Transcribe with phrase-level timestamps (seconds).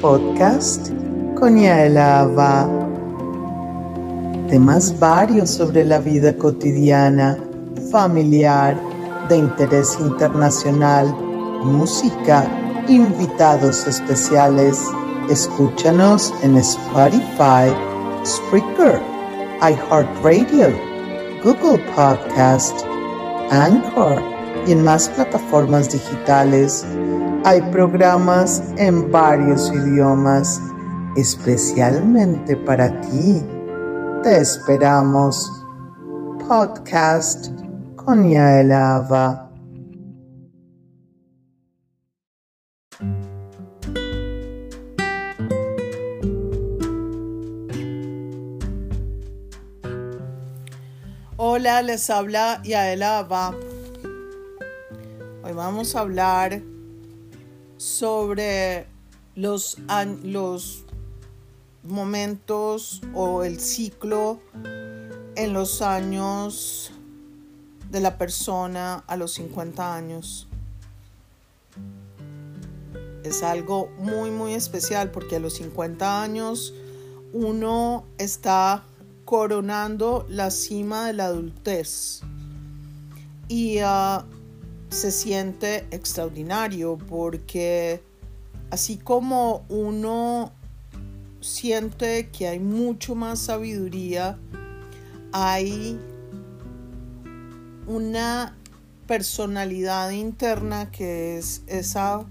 [0.00, 0.90] podcast
[1.38, 2.68] con Yaelava.
[4.48, 7.38] Temas varios sobre la vida cotidiana,
[7.90, 8.76] familiar,
[9.28, 11.14] de interés internacional,
[11.62, 12.48] música,
[12.88, 14.82] invitados especiales.
[15.28, 17.70] Escúchanos en Spotify,
[18.24, 19.00] Spreaker,
[19.60, 20.68] iHeartRadio,
[21.44, 22.84] Google Podcast,
[23.50, 26.84] Anchor y en más plataformas digitales.
[27.44, 30.60] Hay programas en varios idiomas,
[31.16, 33.42] especialmente para ti.
[34.22, 35.50] Te esperamos.
[36.46, 37.48] Podcast
[37.96, 39.50] con Yael Ava.
[51.36, 53.54] Hola, les habla Yael Ava.
[55.62, 56.62] Vamos a hablar
[57.76, 58.86] sobre
[59.34, 59.76] los,
[60.22, 60.86] los
[61.82, 64.40] momentos o el ciclo
[65.36, 66.92] en los años
[67.90, 70.48] de la persona a los 50 años.
[73.22, 76.72] Es algo muy, muy especial porque a los 50 años
[77.34, 78.82] uno está
[79.26, 82.22] coronando la cima de la adultez.
[83.46, 84.39] Y uh,
[84.90, 88.02] se siente extraordinario porque
[88.70, 90.52] así como uno
[91.40, 94.38] siente que hay mucho más sabiduría,
[95.32, 95.98] hay
[97.86, 98.56] una
[99.06, 102.24] personalidad interna que es esa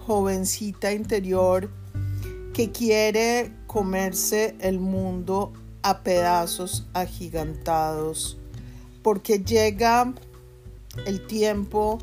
[0.00, 1.70] jovencita interior
[2.54, 5.52] que quiere comerse el mundo
[5.82, 8.38] a pedazos agigantados
[9.02, 10.14] porque llega
[11.06, 11.98] el tiempo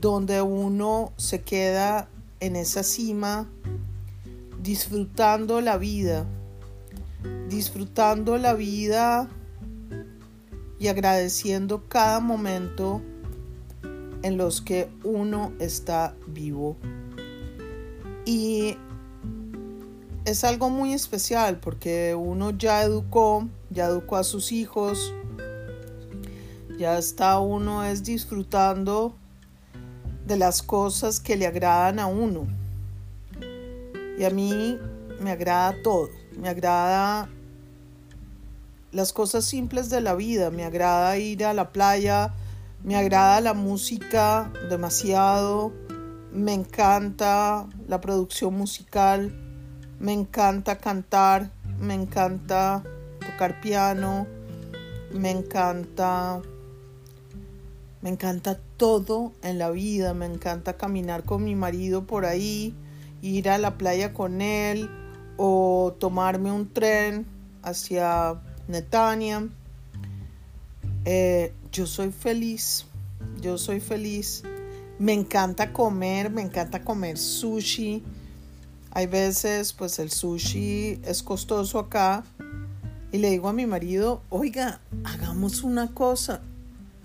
[0.00, 2.08] donde uno se queda
[2.40, 3.48] en esa cima
[4.62, 6.26] disfrutando la vida,
[7.48, 9.28] disfrutando la vida
[10.78, 13.02] y agradeciendo cada momento
[14.22, 16.76] en los que uno está vivo.
[18.24, 18.76] Y
[20.24, 25.14] es algo muy especial porque uno ya educó, ya educó a sus hijos,
[26.80, 29.14] ya está uno es disfrutando
[30.26, 32.46] de las cosas que le agradan a uno.
[34.18, 34.78] Y a mí
[35.20, 36.08] me agrada todo,
[36.38, 37.28] me agrada
[38.92, 42.32] las cosas simples de la vida, me agrada ir a la playa,
[42.82, 45.74] me agrada la música demasiado,
[46.32, 49.30] me encanta la producción musical,
[49.98, 52.82] me encanta cantar, me encanta
[53.20, 54.26] tocar piano,
[55.12, 56.40] me encanta
[58.02, 62.74] me encanta todo en la vida, me encanta caminar con mi marido por ahí,
[63.20, 64.90] ir a la playa con él
[65.36, 67.26] o tomarme un tren
[67.62, 69.46] hacia Netania.
[71.04, 72.86] Eh, yo soy feliz,
[73.40, 74.44] yo soy feliz.
[74.98, 78.02] Me encanta comer, me encanta comer sushi.
[78.92, 82.24] Hay veces, pues el sushi es costoso acá.
[83.12, 86.42] Y le digo a mi marido, oiga, hagamos una cosa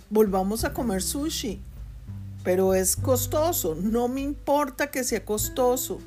[0.09, 1.61] volvamos a comer sushi.
[2.43, 5.99] Pero es costoso, no me importa que sea costoso,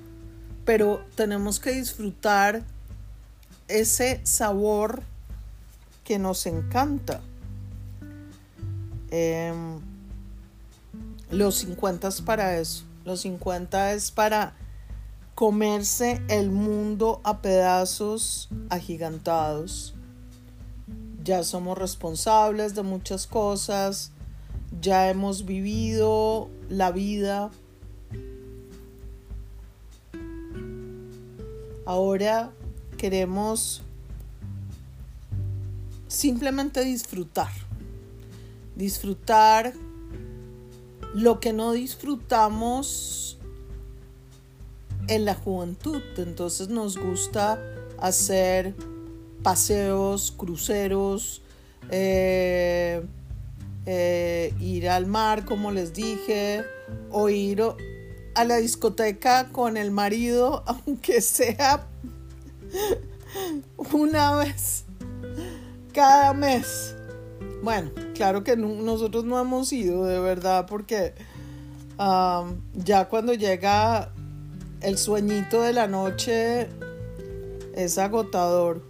[0.65, 2.63] pero tenemos que disfrutar
[3.67, 5.03] ese sabor
[6.05, 7.21] que nos encanta.
[9.11, 9.81] Em,
[11.31, 14.55] los 50 es para eso, los 50 es para
[15.35, 19.95] comerse el mundo a pedazos agigantados
[21.29, 24.13] ya somos responsables de muchas cosas,
[24.81, 27.51] ya hemos vivido la vida.
[31.85, 32.51] Ahora
[32.97, 33.83] queremos
[36.07, 37.53] simplemente disfrutar,
[38.75, 39.75] disfrutar
[41.13, 43.37] lo que no disfrutamos
[45.09, 46.01] en la juventud.
[46.17, 47.63] Entonces nos gusta
[47.99, 48.75] hacer
[49.43, 51.43] paseos, cruceros,
[51.91, 53.03] eh,
[53.87, 56.65] eh, ir al mar, como les dije,
[57.11, 57.63] o ir
[58.35, 61.87] a la discoteca con el marido, aunque sea
[63.93, 64.85] una vez
[65.93, 66.95] cada mes.
[67.63, 71.15] Bueno, claro que nosotros no hemos ido de verdad porque
[72.75, 74.13] ya cuando llega
[74.81, 76.69] el sueñito de la noche
[77.75, 78.88] es agotador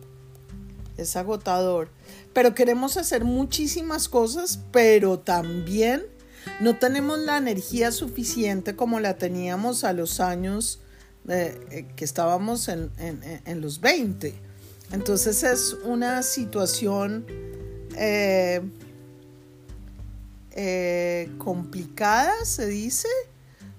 [0.98, 1.88] es agotador.
[2.34, 6.04] Pero queremos hacer muchísimas cosas, pero también
[6.60, 10.80] no tenemos la energía suficiente como la teníamos a los años
[11.28, 12.90] eh, que estábamos en,
[13.60, 14.34] los 20.
[14.92, 17.26] Entonces es una situación
[17.96, 18.62] eh,
[20.52, 23.08] eh, complicada, se dice,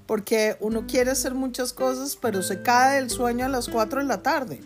[0.06, 4.06] porque uno quiere hacer muchas cosas, pero se cae del sueño a las 4 de
[4.06, 4.62] la tarde.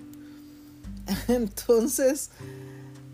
[1.28, 2.30] Entonces,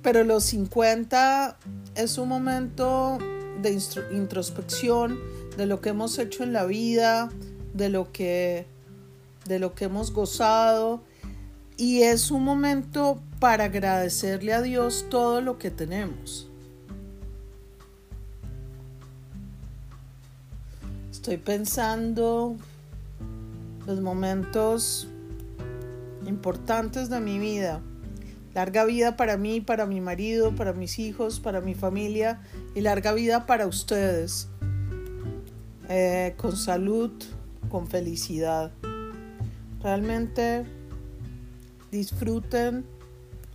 [0.02, 1.58] pero los 50
[1.96, 3.18] es un momento
[3.62, 3.78] de
[4.12, 5.20] introspección
[5.58, 7.30] de lo que hemos hecho en la vida,
[7.74, 8.66] de lo que,
[9.46, 11.02] de lo que hemos gozado.
[11.76, 16.50] Y es un momento para agradecerle a Dios todo lo que tenemos.
[21.12, 22.56] Estoy pensando
[23.86, 25.09] los momentos
[26.30, 27.82] importantes de mi vida.
[28.54, 32.42] Larga vida para mí, para mi marido, para mis hijos, para mi familia
[32.74, 34.48] y larga vida para ustedes.
[35.90, 37.12] Eh, con salud,
[37.70, 38.72] con felicidad.
[39.82, 40.66] Realmente
[41.92, 42.86] disfruten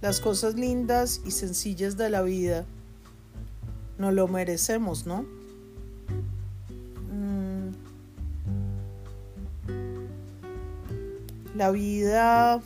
[0.00, 2.66] las cosas lindas y sencillas de la vida.
[3.98, 5.24] No lo merecemos, ¿no?
[11.54, 12.60] La vida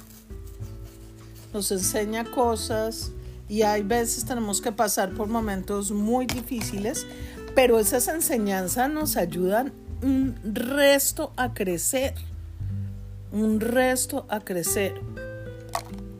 [1.52, 3.12] nos enseña cosas
[3.48, 7.06] y hay veces tenemos que pasar por momentos muy difíciles,
[7.54, 12.14] pero esas enseñanzas nos ayudan un resto a crecer,
[13.32, 15.00] un resto a crecer.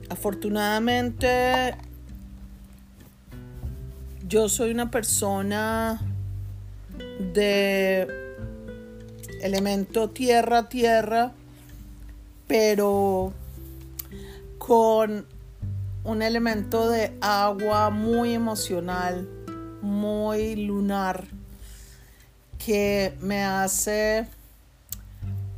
[0.08, 1.74] Afortunadamente,
[4.26, 6.00] yo soy una persona
[7.34, 8.06] de
[9.42, 11.32] elemento tierra, tierra,
[12.48, 13.32] pero
[14.56, 15.26] con
[16.02, 19.28] un elemento de agua muy emocional,
[19.82, 21.26] muy lunar,
[22.64, 24.26] que me hace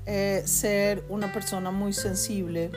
[0.06, 2.70] eh, ser una persona muy sensible,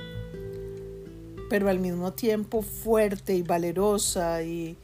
[1.49, 4.77] pero al mismo tiempo fuerte y valerosa y,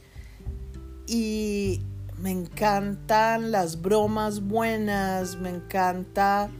[2.18, 6.50] me encantan las bromas buenas, me encanta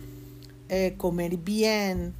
[0.70, 2.14] eh, comer bien,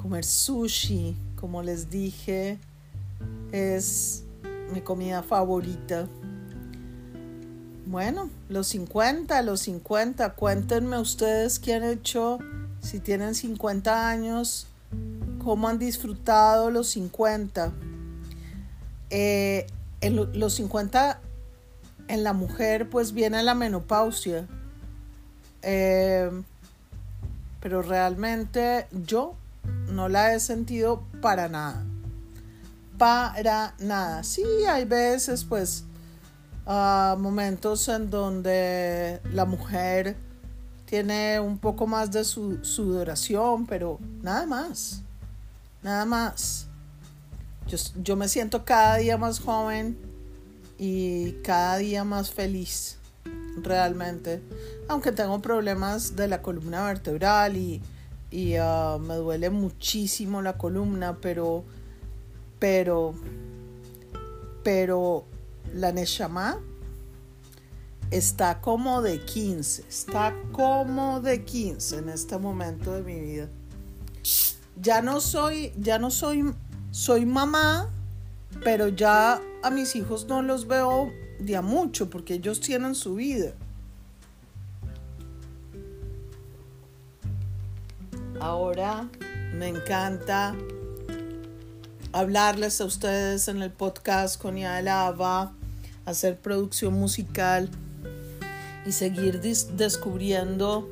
[0.00, 2.58] comer sushi, como les dije,
[3.52, 4.24] es
[4.72, 6.08] mi comida favorita.
[7.84, 12.38] Bueno, los 50, los 50, cuéntenme ustedes qué han hecho,
[12.80, 14.68] si tienen 50 años,
[15.44, 17.70] cómo han disfrutado los 50.
[19.10, 19.66] Eh,
[20.00, 21.20] los 50
[22.08, 24.46] en la mujer pues viene la menopausia.
[25.60, 26.30] Eh,
[27.60, 29.34] pero realmente yo
[29.90, 31.84] no la he sentido para nada.
[32.98, 34.22] Para nada.
[34.24, 35.84] Sí, hay veces, pues,
[36.66, 40.16] uh, momentos en donde la mujer
[40.84, 45.02] tiene un poco más de su sudoración, pero nada más.
[45.82, 46.66] Nada más.
[47.66, 49.96] Yo, yo me siento cada día más joven
[50.78, 52.98] y cada día más feliz,
[53.62, 54.42] realmente.
[54.88, 57.80] Aunque tengo problemas de la columna vertebral y
[58.30, 61.64] y ah, me duele muchísimo la columna, pero,
[62.58, 63.14] pero,
[64.62, 65.24] pero
[65.74, 66.60] la Neshama
[68.10, 73.48] está como de 15, está como de 15 en este momento de mi vida.
[74.80, 76.54] Ya no soy, ya no soy,
[76.90, 77.88] soy mamá,
[78.64, 83.54] pero ya a mis hijos no los veo de mucho porque ellos tienen su vida.
[88.40, 89.06] Ahora
[89.52, 90.56] me encanta
[92.10, 95.52] hablarles a ustedes en el podcast con Lava,
[96.06, 97.68] hacer producción musical
[98.86, 100.88] y seguir descubriendo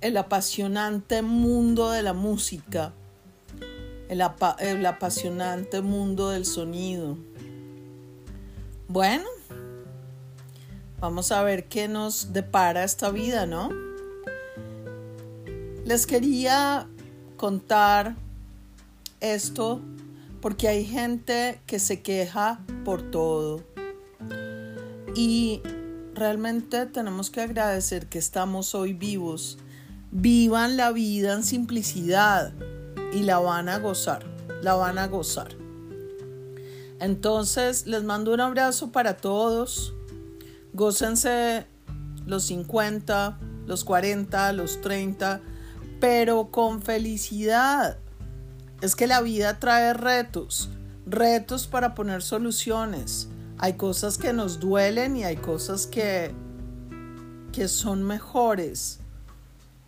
[0.00, 2.94] el apasionante mundo de la música,
[4.08, 4.22] el
[4.86, 7.18] apasionante mundo del sonido.
[8.88, 9.26] Bueno,
[10.98, 13.85] vamos a ver qué nos depara esta vida, ¿no?
[15.86, 16.88] Les quería
[17.36, 18.16] contar
[19.20, 19.80] esto
[20.42, 23.62] porque hay gente que se queja por todo.
[25.14, 25.62] Y
[26.12, 29.58] realmente tenemos que agradecer que estamos hoy vivos.
[30.10, 32.52] Vivan la vida en simplicidad
[33.12, 34.26] y la van a gozar,
[34.62, 35.54] la van a gozar.
[36.98, 39.94] Entonces les mando un abrazo para todos.
[40.72, 41.64] Gócense
[42.26, 43.38] los 50,
[43.68, 45.42] los 40, los 30
[46.00, 47.98] pero con felicidad.
[48.80, 50.70] Es que la vida trae retos,
[51.06, 53.28] retos para poner soluciones.
[53.58, 56.34] Hay cosas que nos duelen y hay cosas que,
[57.52, 59.00] que son mejores.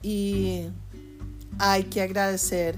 [0.02, 0.68] y
[1.58, 2.76] hay que agradecer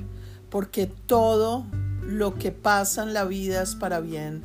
[0.48, 1.66] porque todo
[2.02, 4.42] lo que pasa en la vida es para bien.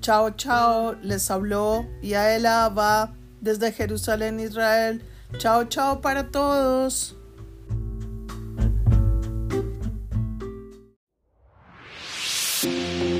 [0.00, 5.02] Chao, chao, les habló Yaela va desde Jerusalén, Israel.
[5.38, 7.16] Chao, chao para todos.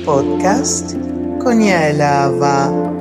[0.09, 0.97] Podcast
[1.38, 2.98] con Yaela va.